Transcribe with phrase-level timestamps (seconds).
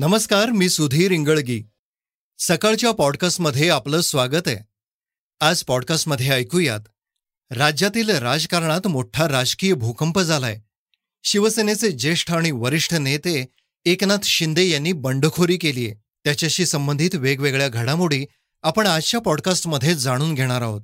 [0.00, 1.62] नमस्कार मी सुधीर इंगळगी.
[2.38, 4.56] सकाळच्या पॉडकास्टमध्ये आपलं स्वागत आहे.
[5.40, 6.80] आज पॉडकास्टमध्ये ऐकूयात
[7.50, 10.58] राज्यातील राजकारणात मोठा राजकीय भूकंप झालाय.
[11.22, 13.46] शिवसेनेचे ज्येष्ठ आणि वरिष्ठ नेते
[13.84, 15.94] एकनाथ शिंदे यांनी बंडखोरी केलीय
[16.24, 18.26] त्याच्याशी संबंधित वेगवेगळ्या घडामोडी
[18.62, 20.82] आपण आजच्या पॉडकास्टमध्ये जाणून घेणार आहोत.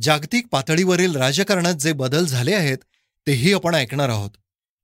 [0.00, 2.78] जागतिक पातळीवरील राजकारणात जे बदल झाले आहेत
[3.26, 4.30] तेही आपण ऐकणार आहोत.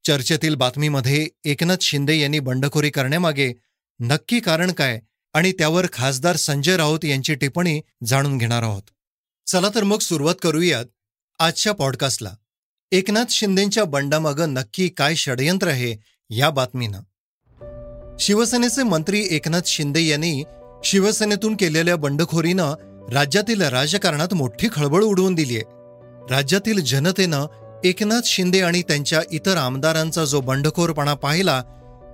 [0.08, 3.52] चर्चेतील बातमीमध्ये एकनाथ शिंदे यांनी बंडखोरी करण्यामागे
[4.00, 5.00] नक्की कारण काय
[5.32, 8.82] आणि त्यावर खासदार संजय राऊत यांची टिप्पणी जाणून घेणार आहोत.
[9.46, 10.84] चला तर मग सुरुवात करूयात
[11.38, 12.30] आजच्या पॉडकास्टला.
[12.92, 15.96] एकनाथ शिंदेंच्या बंडामागं नक्की काय षडयंत्र आहे
[16.30, 17.00] या बातमीनं.
[18.20, 20.44] शिवसेनेचे मंत्री एकनाथ शिंदे यांनी
[20.84, 22.74] शिवसेनेतून केलेल्या बंडखोरीनं
[23.12, 25.60] राज्यातील राजकारणात मोठी खळबळ उडवून दिलीय.
[26.30, 27.46] राज्यातील जनतेनं
[27.84, 31.62] एकनाथ शिंदे आणि त्यांच्या इतर आमदारांचा जो बंडखोरपणा पाहिला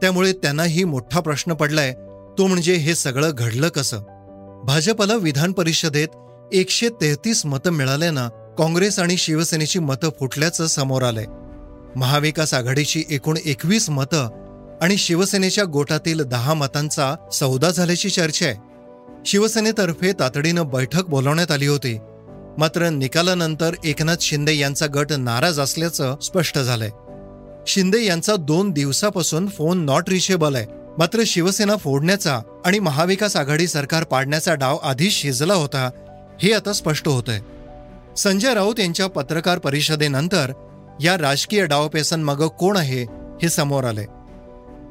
[0.01, 1.93] त्यामुळे त्यांनाही मोठा प्रश्न पडलाय
[2.39, 3.99] तो म्हणजे हे सगळं घडलं कसं?
[4.65, 6.09] भाजपला विधान परिषदेत
[6.53, 11.25] एकशे तेहतीस मतं मिळाल्यानं काँग्रेस आणि शिवसेनेची मतं फुटल्याचं समोर आलंय.
[11.97, 14.29] महाविकास आघाडीची एकूण एकवीस मतं
[14.83, 18.57] आणि शिवसेनेच्या गोटातील दहा मतांचा सौदा झाल्याची चर्चा आहे.
[19.27, 21.99] शिवसेनेतर्फे तातडीनं बैठक बोलावण्यात आली होती.
[22.59, 26.91] मात्र निकालानंतर एकनाथ शिंदे यांचा गट नाराज असल्याचं स्पष्ट झालंय.
[27.67, 30.67] शिंदे यांचा दोन दिवसापासून फोन नॉट रिचेबल आहे.
[30.99, 35.91] मात्र शिवसेना फोडण्याचा आणि महाविकास आघाडी सरकार पाडण्याचा डाव आधीच शिजला होता
[36.43, 37.41] हे आता स्पष्ट होतंय.
[38.17, 40.53] संजय राऊत यांच्या पत्रकार परिषदेनंतर
[41.01, 43.03] या राजकीय डावपेसांमागं कोण आहे
[43.43, 44.05] हे समोर आले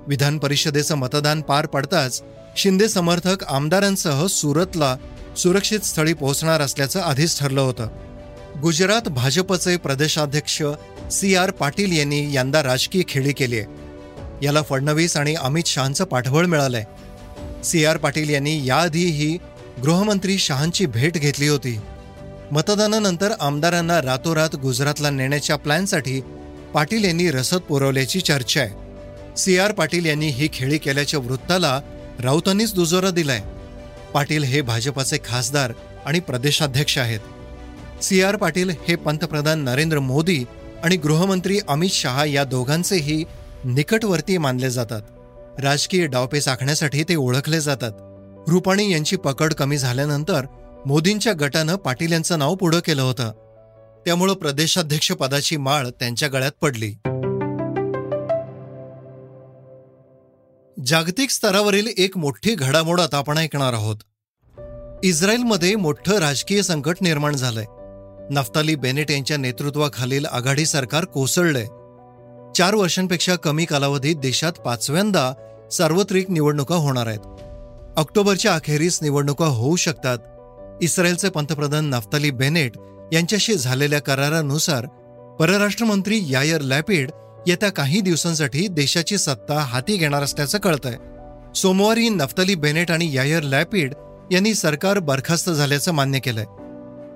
[0.08, 2.22] विधान परिषदेचं मतदान पार पडताच
[2.58, 4.96] शिंदे समर्थक आमदारांसह सुरतला
[5.38, 7.88] सुरक्षित स्थळी पोहोचणार असल्याचं आधीच ठरलं होतं.
[8.62, 10.62] गुजरात भाजपचे प्रदेशाध्यक्ष
[11.12, 13.68] सी आर पाटील यांनी यंदा राजकीय खेळी केली आहे.
[14.46, 16.84] याला फडणवीस आणि अमित शहांचं पाठबळ मिळालंय.
[17.64, 19.38] सी आर पाटील यांनी याआधीही
[19.82, 21.80] गृहमंत्री शहांची भेट घेतली होती.
[22.52, 26.22] मतदानानंतर आमदारांना रातोरात गुजरातला नेण्याच्या प्लॅनसाठी
[26.74, 28.72] पाटील यांनी रसद पुरवल्याची चर्चा आहे.
[29.38, 31.82] सी आर पाटील यांनी ही खेळी केल्याच्या वृत्ताला
[32.20, 33.42] राऊतांनीच दुजोरा दिलाय.
[34.14, 35.74] पाटील हे भाजपाचे खासदार
[36.06, 37.20] आणि प्रदेशाध्यक्ष आहेत.
[38.04, 40.44] सी आर पाटील हे पंतप्रधान नरेंद्र मोदी
[40.84, 43.24] आणि गृहमंत्री अमित शहा या दोघांचेही
[43.66, 45.02] निकटवर्ती मानले जातात.
[45.60, 47.92] राजकीय डावपेच आखण्यासाठी ते ओळखले जातात.
[48.50, 50.46] रुपाणी यांची पकड कमी झाल्यानंतर
[50.86, 53.32] मोदींच्या गटानं पाटील यांचं नाव पुढं केलं होतं.
[54.06, 56.94] त्यामुळं प्रदेशाध्यक्ष पदाची माळ त्यांच्या गळ्यात पडली.
[60.86, 63.96] जागतिक स्तरावरील एक मोठी घडामोड आता आपण ऐकणार आहोत.
[65.04, 67.66] इस्रायलमध्ये मोठं राजकीय संकट निर्माण झालंय.
[68.30, 71.66] नफ्ताली बेनेट यांच्या नेतृत्वाखालील आघाडी सरकार कोसळलंय.
[72.56, 75.34] चार वर्षांपेक्षा कमी कालावधीत देशात पाचव्यांदा
[75.72, 77.26] सार्वत्रिक निवडणुका होणार आहेत.
[77.98, 80.18] ऑक्टोबरच्या अखेरीस निवडणुका होऊ शकतात.
[80.82, 82.72] इस्रायलचे पंतप्रधान नफ्ताली बेनेट
[83.14, 84.86] यांच्याशी झालेल्या करारानुसार
[85.40, 87.12] परराष्ट्र मंत्री यायर लॅपिड
[87.48, 90.98] येत्या काही दिवसांसाठी देशाची सत्ता हाती घेणार असल्याचं कळतंय.
[91.56, 93.94] सोमवारी नफ्तली बेनेट आणि यायर लॅपिड
[94.32, 96.46] यांनी सरकार बरखास्त झाल्याचं मान्य केलंय.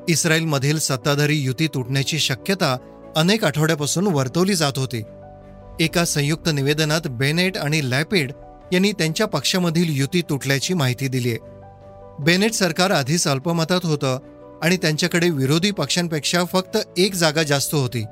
[0.07, 2.77] इस्रायलमधील सत्ताधारी युती तुटण्याची शक्यता
[3.15, 5.03] अनेक आठवड्यापासून वर्तवली जात होती.
[5.79, 8.31] एका संयुक्त निवेदनात बेनेट आणि लॅपिड
[8.73, 11.39] यांनी त्यांच्या पक्षामधील युती तुटल्याची माहिती दिली आहे
[12.19, 14.19] बेनेट सरकार आधीच अल्पमतात होतं
[14.63, 18.03] आणि त्यांच्याकडे विरोधी पक्षांपेक्षा फक्त एक जागा जास्त होती.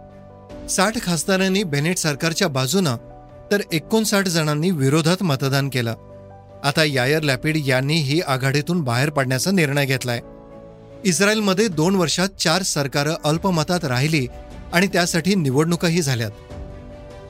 [0.69, 2.95] साठ खासदारांनी बेनेट सरकारच्या बाजूनं
[3.51, 5.94] तर एकोणसाठ जणांनी विरोधात मतदान केलं.
[6.63, 10.22] आता यायर लॅपिड यांनी ही आघाडीतून बाहेर पडण्याचा निर्णय घेतलाय.
[11.06, 14.28] इस्रायलमध्ये दोन वर्षात चार सरकारं अल्पमतात राहिली
[14.73, 16.31] आणि त्यासाठी निवडणुकाही झाल्यात.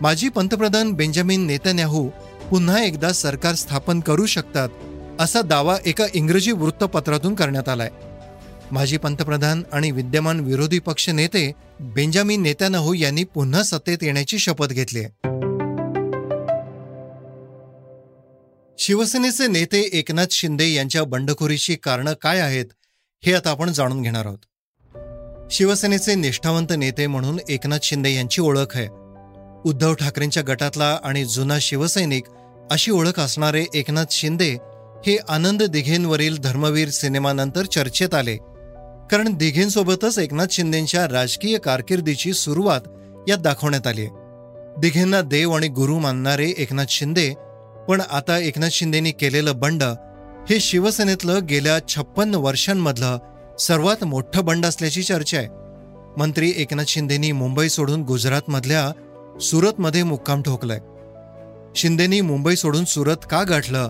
[0.02, 2.10] माजी पंतप्रधान बेंजामिन नेतन्याहू
[2.50, 4.70] पुन्हा एकदा सरकार स्थापन करू शकतात
[5.20, 7.90] असा दावा एका इंग्रजी वृत्तपत्रातून करण्यात आलाय.
[8.72, 15.04] माजी पंतप्रधान आणि विद्यमान विरोधी पक्ष नेते बेंजामिन नेत्यानहू यांनी पुन्हा सत्तेत येण्याची शपथ घेतली
[18.78, 22.66] शिवसेनेचे नेते एकनाथ शिंदे यांच्या बंडखोरीची कारणं काय आहेत
[23.24, 24.38] हे आता आपण जाणून घेणार आहोत.
[25.52, 28.88] शिवसेनेचे निष्ठावंत नेते म्हणून एकनाथ शिंदे यांची ओळख आहे.
[29.66, 32.24] उद्धव ठाकरेंच्या गटातला आणि जुना शिवसैनिक
[32.72, 34.58] अशी ओळख असणारे एकनाथ शिंदे
[35.06, 38.38] हे आनंद दिघेंवरील धर्मवीर सिनेमानंतर चर्चेत आले.
[39.12, 42.82] कारण दिघेंसोबतच एकनाथ शिंदेंच्या राजकीय कारकिर्दीची सुरुवात
[43.30, 44.08] यात दाखवण्यात आली
[44.78, 47.34] दिघेंना देव आणि गुरु मानणारे एकनाथ शिंदे
[47.88, 49.84] पण आता एकनाथ शिंदेनी केलेलं बंड
[50.50, 53.18] हे शिवसेनेतलं गेल्या छप्पन्न वर्षांमधलं
[53.60, 55.48] सर्वात मोठं बंड असल्याची चर्चा आहे.
[56.18, 58.92] मंत्री एकनाथ शिंदेनी मुंबई सोडून गुजरातमधल्या
[59.40, 60.80] सुरतमध्ये मुक्काम ठोकलाय.
[61.76, 63.90] शिंदेनी मुंबई सोडून सुरत का गाठलं?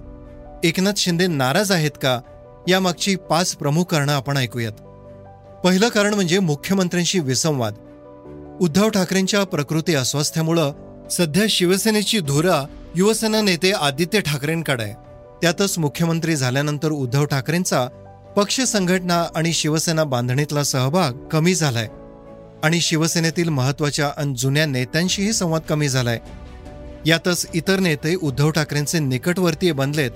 [0.64, 2.20] एकनाथ शिंदे नाराज आहेत का?
[2.68, 4.72] यामागची पाच प्रमुख कारणं आपण ऐकूयात.
[5.66, 7.74] पहिलं कारण म्हणजे मुख्यमंत्र्यांशी विसंवाद.
[8.62, 10.74] उद्धव ठाकरेंच्या प्रकृती अस्वास्थ्यामुळं
[11.12, 12.66] सध्या शिवसेनेची धुरा
[12.96, 14.94] युवसेना नेते आदित्य ठाकरेंकडे आहे.
[15.42, 17.88] त्यातच मुख्यमंत्री झाल्यानंतर उद्धव ठाकरेंचा
[18.38, 21.88] पक्ष संघटना आणि शिवसेना बांधणीतला सहभाग कमी झालाय.
[22.64, 26.20] आणि शिवसेनेतील महत्त्वाच्या आणि जुन्या नेत्यांशीही संवाद कमी झालाय.
[27.06, 30.12] यातच इतर नेते उद्धव ठाकरेंचे निकटवर्तीय बनलेत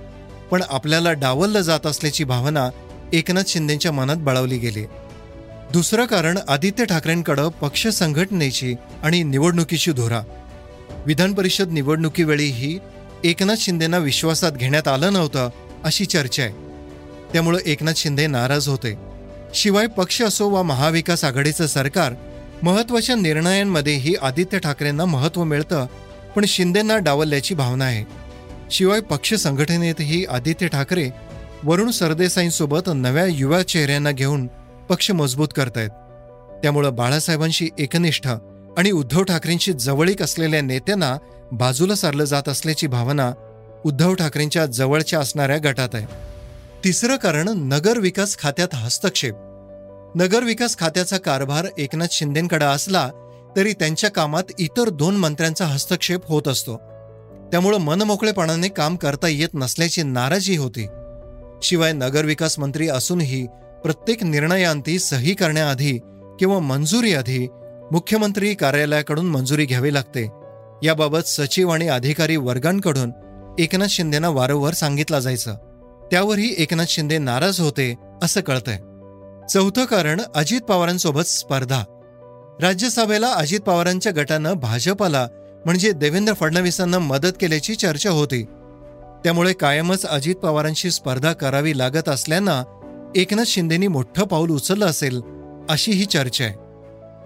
[0.52, 2.70] पण आपल्याला डावललं जात असल्याची भावना
[3.14, 4.86] एकनाथ शिंदेच्या मनात बळावली गेली
[5.74, 10.22] दुसरं कारण आदित्य ठाकरेंकडं पक्ष संघटनेची आणि निवडणुकीची धोरा.
[11.06, 12.80] विधान परिषद निवडणुकीवेळीही
[13.24, 15.50] एकनाथ शिंदेना विश्वासात घेण्यात आलं नव्हतं
[15.84, 16.54] अशी चर्चा आहे.
[17.34, 18.98] त्यामुळं एकनाथ शिंदे नाराज होते.
[19.54, 22.14] शिवाय पक्ष असो वा महाविकास आघाडीचं सरकार
[22.64, 25.86] महत्त्वाच्या निर्णयांमध्येही आदित्य ठाकरेंना महत्त्व मिळतं
[26.36, 28.06] पण शिंदेंना डावलल्याची भावना आहे.
[28.72, 31.10] शिवाय पक्ष संघटनेतही आदित्य ठाकरे
[31.64, 34.48] वरुण सरदेसाईंसोबत नव्या युवा चेहऱ्यांना घेऊन
[34.90, 35.90] पक्ष मजबूत करतायत.
[36.64, 38.28] त्यामुळं बाळासाहेबांशी एकनिष्ठ
[38.78, 41.18] आणि उद्धव ठाकरेंशी जवळीक असलेल्या नेत्यांना
[41.52, 43.34] बाजूला सारलं जात असल्याची भावना
[43.86, 46.06] उद्धव ठाकरेंच्या जवळच्या असणाऱ्या गटात आहे.
[46.84, 49.34] तिसरं कारण नगर विकास खात्यात हस्तक्षेप.
[50.16, 53.10] नगर विकास खात्याचा कारभार एकनाथ शिंदेकडे असला
[53.56, 56.78] तरी त्यांच्या कामात इतर दोन मंत्र्यांचा हस्तक्षेप होत असतो.
[57.52, 60.88] त्यामुळं मनमोकळेपणाने काम करता येत नसल्याची नाराजी होती.
[61.64, 63.48] शिवाय नगरविकास मंत्री असूनही
[63.84, 65.98] प्रत्येक निर्णयांती सही करण्याआधी
[66.40, 67.48] किंवा मंजुरी आधी
[67.92, 70.32] मुख्यमंत्री कार्यालयाकडून मंजुरी घ्यावी लागते.
[70.84, 73.12] याबाबत सचिव आणि अधिकारी वर्गांकडून
[73.60, 75.56] एकनाथ शिंदेना वारंवार सांगितलं जायचं.
[76.12, 78.78] त्यावरही एकनाथ शिंदे नाराज होते असं कळतंय.
[79.48, 81.84] चौथं कारण अजित पवारांसोबत स्पर्धा.
[82.62, 85.28] राज्यसभेला अजित पवारांच्या गटानं भाजपाला
[85.66, 88.44] म्हणजे देवेंद्र फडणवीसांना मदत केल्याची चर्चा होती.
[89.24, 92.64] त्यामुळे कायमच अजित पवारांशी स्पर्धा करावी लागत असल्यानं
[93.16, 95.22] एकनाथ शिंदेनी मोठं पाऊल उचललं असेल
[95.70, 96.54] अशी ही चर्चा आहे.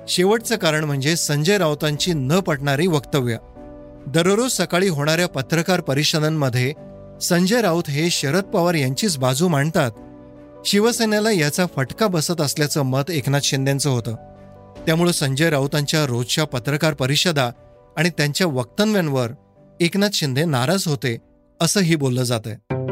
[0.08, 3.38] शेवटचं कारण म्हणजे संजय राऊतांची न पटणारी वक्तव्य.
[4.08, 6.74] दररोज सकाळी होणाऱ्या पत्रकार परिषदांमध्ये
[7.22, 9.92] संजय राऊत हे शरद पवार यांचीच बाजू मांडतात.
[10.66, 14.16] शिवसेनेला याचा फटका बसत असल्याचं मत एकनाथ शिंदेचं होतं.
[14.86, 17.52] त्यामुळं संजय राऊतांच्या रोजच्या पत्रकार परिषदा
[17.98, 19.30] आणि त्यांच्या वक्तव्यांवर
[19.80, 21.18] एकनाथ शिंदे नाराज होते
[21.62, 22.83] असंही बोललं जात आहे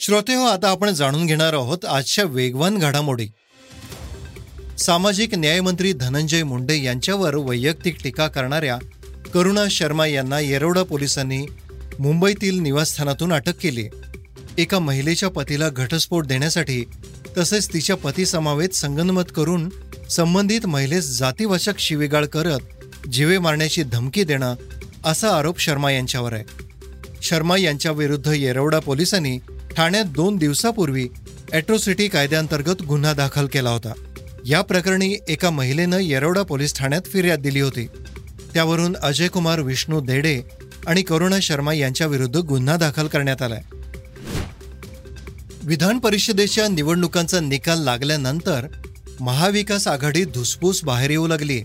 [0.00, 3.26] श्रोते हो आता आपण जाणून घेणार आहोत आजच्या वेगवान घडामोडी.
[4.78, 8.78] सामाजिक न्यायमंत्री धनंजय मुंडे यांच्यावर वैयक्तिक टीका करणाऱ्या
[9.34, 11.46] करुणा शर्मा यांना येरवडा पोलिसांनी
[11.98, 13.88] मुंबईतील निवासस्थानातून अटक केली.
[14.58, 16.84] एका महिलेच्या पतीला घटस्फोट देण्यासाठी
[17.38, 19.68] तसेच तिच्या पतीसमावेत संगनमत करून
[20.10, 24.54] संबंधित महिलेस जातीवाचक शिवेगाळ करत जीवे मारण्याची धमकी देणं
[25.04, 26.67] असा आरोप शर्मा यांच्यावर आहे.
[27.22, 29.38] शर्मा यांच्याविरुद्ध येरवडा पोलिसांनी
[29.76, 31.08] ठाण्यात दोन दिवसापूर्वी
[31.52, 33.92] ॲट्रोसिटी कायद्याअंतर्गत गुन्हा दाखल केला होता.
[34.46, 37.86] या प्रकरणी एका महिलेनं येरवडा पोलीस ठाण्यात फिर्याद दिली होती.
[38.54, 40.42] त्यावरून अजय कुमार विष्णू देडे
[40.86, 43.62] आणि करुणा शर्मा यांच्याविरुद्ध गुन्हा दाखल करण्यात आलाय.
[45.62, 48.66] विधान परिषदेच्या निवडणुकांचा निकाल लागल्यानंतर
[49.20, 51.62] महाविकास आघाडी धुसफूस बाहेर येऊ लागली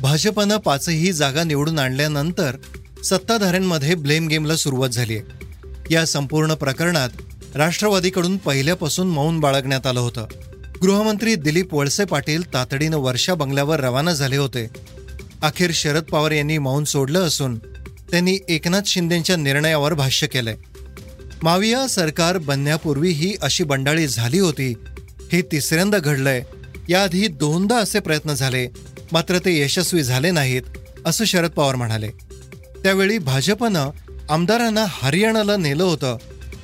[0.00, 2.56] भाजपनं पाचही जागा निवडून आणल्यानंतर
[3.10, 5.18] सत्ताधाऱ्यांमध्ये ब्लेम गेमला सुरुवात झाली
[5.90, 7.08] या संपूर्ण प्रकरणात
[7.54, 10.26] राष्ट्रवादीकडून पहिल्यापासून मौन बाळगण्यात आलं होतं.
[10.82, 14.66] गृहमंत्री दिलीप वळसे पाटील तातडीनं वर्षा बंगल्यावर रवाना झाले होते.
[15.42, 17.58] अखेर शरद पवार यांनी मौन सोडलं असून
[18.10, 20.56] त्यांनी एकनाथ शिंदेच्या निर्णयावर भाष्य केलंय.
[21.42, 24.74] माविया सरकार बनण्यापूर्वी ही अशी बंडाळी झाली होती.
[25.32, 26.42] हे तिसऱ्यांदा घडलंय.
[26.88, 28.68] याआधी दोनदा असे प्रयत्न झाले.
[29.12, 30.62] मात्र ते यशस्वी झाले नाहीत
[31.06, 32.10] असं शरद पवार म्हणाले.
[32.86, 33.90] त्यावेळी भाजपनं
[34.28, 36.16] आमदारांना हरियाणाला नेलं होतं.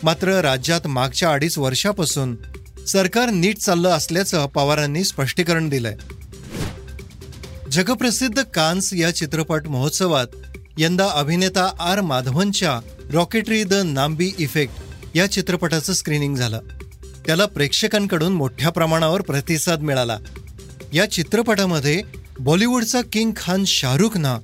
[0.03, 2.37] मात्र राज्यात मागच्या अडीच वर्षापासून
[2.87, 5.97] सरकार नीट चाललं असल्याचं पवारांनी स्पष्टीकरण दिलंय.
[7.73, 10.27] जगप्रसिद्ध कान्स या चित्रपट महोत्सवात
[10.79, 12.81] यंदा अभिनेता आर माधवनच्या
[13.13, 14.75] रॉकेटरी द नांबी इफेक्ट
[15.15, 16.61] या चित्रपटाचं स्क्रीनिंग झालं.
[17.27, 20.19] त्याला प्रेक्षकांकडून मोठ्या प्रमाणावर प्रतिसाद मिळाला.
[20.93, 22.03] या चित्रपटामध्ये
[22.41, 24.39] बॉलिवूडचा किंग खान शाहरुखनं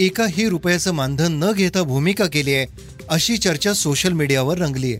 [0.00, 2.66] एकाही रुपयाचं मानधन न घेता भूमिका केली आहे
[3.08, 4.98] अशी चर्चा सोशल मीडियावर रंगली आहे.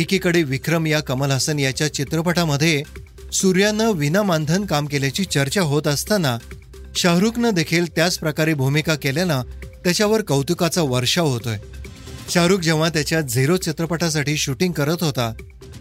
[0.00, 2.82] एकीकडे विक्रम या कमल हसन याच्या चित्रपटामध्ये
[3.32, 6.38] सूर्यानं विना मानधन काम केल्याची चर्चा होत असताना
[6.96, 9.42] शाहरुखनं देखील त्याच प्रकारे भूमिका केल्यानं
[9.84, 11.56] त्याच्यावर कौतुकाचा वर्षाव होतोय.
[12.30, 15.32] शाहरुख जेव्हा त्याच्या झिरो चित्रपटासाठी शूटिंग करत होता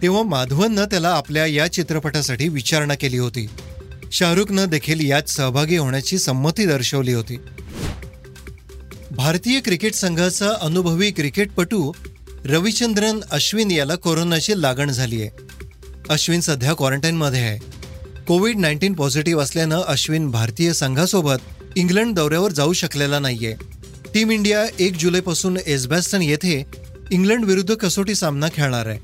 [0.02, 3.48] तेव्हा माधवननं त्याला आपल्या या चित्रपटासाठी विचारणा केली होती.
[4.12, 7.38] शाहरुखनं देखील यात सहभागी होण्याची संमती दर्शवली होती.
[9.18, 11.92] भारतीय क्रिकेट संघाचा अनुभवी क्रिकेटपटू
[12.46, 15.30] रविचंद्रन अश्विन याला कोरोनाची लागण झाली आहे.
[16.10, 17.60] अश्विन सध्या क्वारंटाईनमध्ये आहे.
[18.28, 21.36] कोविड नाईन्टीन पॉझिटिव्ह असल्यानं अश्विन भारतीय संघासोबत
[21.76, 23.54] इंग्लंड दौऱ्यावर जाऊ शकलेला नाहीये.
[24.14, 26.66] टीम इंडिया एक जुलैपासून एसबॅस्टन येथे
[27.12, 29.00] इंग्लंड विरुद्ध कसोटी सामना खेळणार आहे.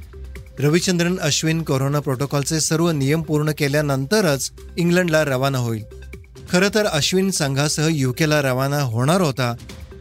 [0.59, 5.83] रविचंद्रन अश्विन कोरोना प्रोटोकॉलचे सर्व नियम पूर्ण केल्यानंतरच इंग्लंडला रवाना होईल.
[6.51, 9.55] खरं तर अश्विन संघासह युकेला रवाना होणार होता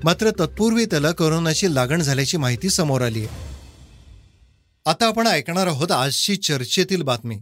[0.04, 3.28] मात्र तत्पूर्वी त्याला कोरोनाची लागण झाल्याची माहिती समोर आली आहे.
[4.86, 7.36] आता आपण ऐकणार आहोत आजची चर्चेतील बातमी.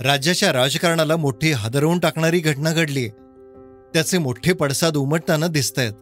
[0.00, 3.08] राज्याच्या राजकारणाला मोठी हादरवून टाकणारी घटना घडली
[3.94, 5.92] त्याचे मोठे पडसाद उमटताना दिसत आहेत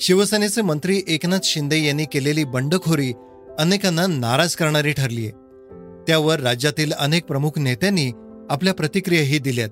[0.00, 3.12] शिवसेनेचे मंत्री एकनाथ शिंदे यांनी केलेली बंडखोरी
[3.58, 5.30] अनेकांना नाराज करणारी ठरलीय
[6.06, 8.12] त्यावर राज्यातील अनेक प्रमुख नेत्यांनी
[8.50, 9.68] आपल्या प्रतिक्रियाही दिल्यात.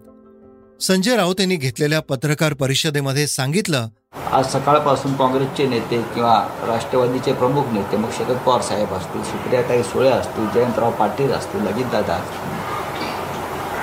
[0.80, 3.88] संजय राऊत यांनी घेतलेल्या पत्रकार परिषदेमध्ये सांगितलं
[4.32, 6.34] आज सकाळपासून काँग्रेसचे नेते किंवा
[6.66, 12.14] राष्ट्रवादीचे प्रमुख नेते मग शरद पवार साहेब असतील सुप्रियाताई सुळे असतील जयंतराव पाटील असतील अजितदादा
[12.14, 12.58] असतील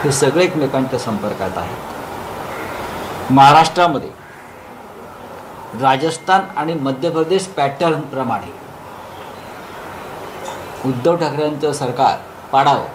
[0.03, 3.31] हे सगळे एकमेकांच्या संपर्कात आहेत.
[3.31, 4.09] महाराष्ट्रामध्ये
[5.81, 8.51] राजस्थान आणि मध्य प्रदेश पॅटर्नप्रमाणे
[10.85, 12.17] उद्धव ठाकरेंचं सरकार
[12.51, 12.85] पाडावं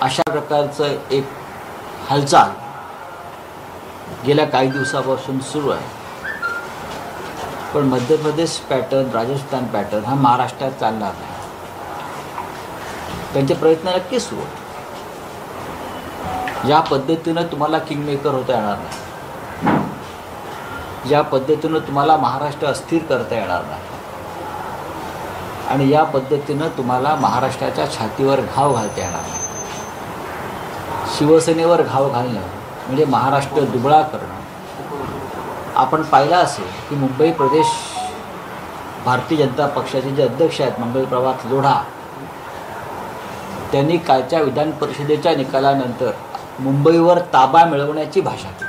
[0.00, 1.24] अशा प्रकारचं एक
[2.10, 2.50] हालचाल.
[4.26, 5.84] गेल्या काही दिवसापासून सुरू आहे.
[7.74, 11.32] पण मध्य प्रदेश पॅटर्न राजस्थान पॅटर्न हा महाराष्ट्रात चालणार नाही.
[13.32, 14.40] त्यांचे प्रयत्न नक्कीच सुरू
[16.68, 19.78] या पद्धतीनं तुम्हाला किंगमेकर होता येणार नाही.
[21.08, 23.82] ज्या पद्धतीनं तुम्हाला महाराष्ट्र अस्थिर करता येणार नाही.
[25.68, 29.39] आणि या पद्धतीनं तुम्हाला महाराष्ट्राच्या छातीवर घाव घालता येणार नाही.
[31.20, 32.40] शिवसेनेवर घाव घालणं
[32.86, 34.38] म्हणजे महाराष्ट्र दुबळा करणं.
[35.76, 37.66] आपण पाहिलं असेल की मुंबई प्रदेश
[39.04, 41.74] भारतीय जनता पक्षाचे जे अध्यक्ष आहेत मंगल प्रभात लोढा
[43.72, 46.10] त्यांनी कालच्या विधान परिषदेच्या निकालानंतर
[46.60, 48.68] मुंबईवर ताबा मिळवण्याची भाषा केली.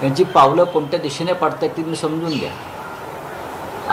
[0.00, 2.50] त्यांची पावलं कोणत्या दिशेने पडतात ती तुम्ही समजून घ्या.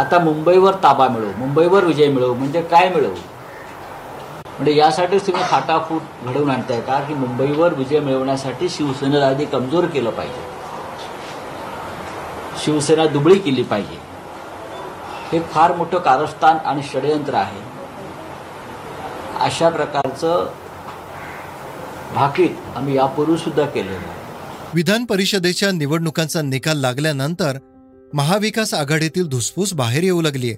[0.02, 3.16] आता मुंबईवर ताबा मिळवू मुंबईवर विजय मिळवू म्हणजे काय मिळवू?
[4.56, 7.00] म्हणजे यासाठीच तुम्ही फाटाफूट घडवून आणताय का?
[7.00, 10.56] की मुंबईवर विजय मिळवण्यासाठी शिवसेनेला आधी कमजोर केलं पाहिजे.
[12.66, 13.98] शिवसेना दुबळी केली पाहिजे.
[15.32, 17.60] हे फार मोठं कारस्थान आणि षडयंत्र आहे.
[19.40, 20.54] अशा प्रकारचं
[22.16, 24.26] भाकीत आम्ही यापूर्वी सुद्धा केलेलं आहे.
[24.74, 27.58] विधान परिषदेच्या निवडणुकांचा निकाल लागल्यानंतर
[28.14, 30.56] महाविकास आघाडीतील धुसफूस बाहेर येऊ लागलीय.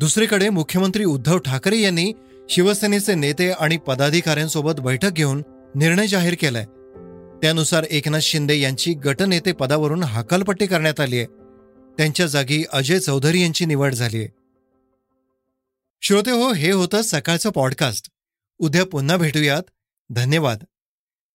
[0.00, 2.12] दुसरीकडे मुख्यमंत्री उद्धव ठाकरे यांनी
[2.50, 5.42] शिवसेनेचे नेते आणि पदाधिकाऱ्यांसोबत बैठक घेऊन
[5.74, 6.64] निर्णय जाहीर केलाय.
[7.42, 11.26] त्यानुसार एकनाथ शिंदे यांची गटनेते पदावरून हकालपट्टी करण्यात आली आहे
[11.98, 14.28] त्यांच्या जागी अजय चौधरी यांची निवड झाली आहे
[16.00, 18.10] श्रोते हो हे होतं सकाळचं पॉडकास्ट.
[18.58, 19.62] उद्या पुन्हा भेटूयात.
[20.10, 20.58] धन्यवाद.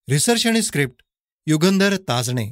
[0.10, 1.03] रिसर्च आणि स्क्रिप्ट
[1.48, 2.51] युगंधर ताजणे.